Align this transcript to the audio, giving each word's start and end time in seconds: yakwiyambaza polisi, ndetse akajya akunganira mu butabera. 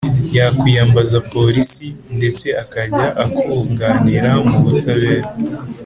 yakwiyambaza 0.37 1.17
polisi, 1.33 1.85
ndetse 2.17 2.45
akajya 2.63 3.05
akunganira 3.23 4.31
mu 4.49 4.57
butabera. 4.69 5.29